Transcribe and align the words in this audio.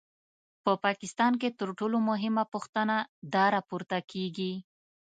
په 0.63 0.71
پاکستان 0.85 1.33
کې 1.41 1.49
تر 1.59 1.69
ټولو 1.79 1.97
مهمه 2.09 2.43
پوښتنه 2.53 2.95
دا 3.33 3.45
راپورته 3.55 3.97
کېږي. 4.11 4.53